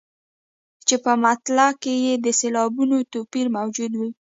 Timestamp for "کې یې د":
1.81-2.27